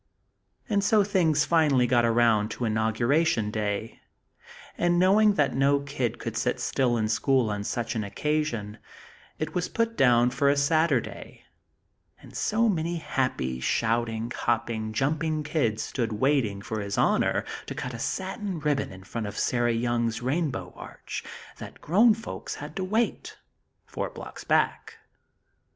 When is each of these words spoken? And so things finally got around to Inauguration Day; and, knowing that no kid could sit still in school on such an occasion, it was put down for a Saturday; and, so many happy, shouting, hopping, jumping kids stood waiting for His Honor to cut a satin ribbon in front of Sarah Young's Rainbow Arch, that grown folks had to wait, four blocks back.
And 0.67 0.83
so 0.83 1.03
things 1.03 1.45
finally 1.45 1.85
got 1.85 2.05
around 2.05 2.49
to 2.51 2.65
Inauguration 2.65 3.51
Day; 3.51 3.99
and, 4.75 4.97
knowing 4.97 5.35
that 5.35 5.53
no 5.53 5.81
kid 5.81 6.17
could 6.17 6.35
sit 6.35 6.59
still 6.59 6.97
in 6.97 7.07
school 7.07 7.51
on 7.51 7.63
such 7.63 7.93
an 7.93 8.03
occasion, 8.03 8.79
it 9.37 9.53
was 9.53 9.69
put 9.69 9.95
down 9.95 10.31
for 10.31 10.49
a 10.49 10.57
Saturday; 10.57 11.43
and, 12.19 12.35
so 12.35 12.67
many 12.67 12.95
happy, 12.97 13.59
shouting, 13.59 14.31
hopping, 14.31 14.91
jumping 14.91 15.43
kids 15.43 15.83
stood 15.83 16.13
waiting 16.13 16.63
for 16.63 16.79
His 16.81 16.97
Honor 16.97 17.45
to 17.67 17.75
cut 17.75 17.93
a 17.93 17.99
satin 17.99 18.59
ribbon 18.59 18.91
in 18.91 19.03
front 19.03 19.27
of 19.27 19.37
Sarah 19.37 19.71
Young's 19.71 20.19
Rainbow 20.19 20.73
Arch, 20.75 21.23
that 21.59 21.79
grown 21.79 22.15
folks 22.15 22.55
had 22.55 22.75
to 22.77 22.83
wait, 22.83 23.37
four 23.85 24.09
blocks 24.09 24.43
back. 24.45 24.95